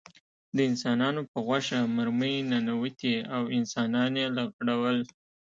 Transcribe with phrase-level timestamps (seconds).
[0.55, 4.97] د انسانانو په غوښه مرمۍ ننوتې او انسانان یې لغړول